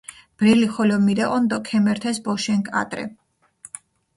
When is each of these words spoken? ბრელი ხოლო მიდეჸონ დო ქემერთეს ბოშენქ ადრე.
ბრელი 0.41 0.69
ხოლო 0.75 0.95
მიდეჸონ 1.05 1.43
დო 1.49 1.57
ქემერთეს 1.67 2.17
ბოშენქ 2.25 2.65
ადრე. 2.81 3.05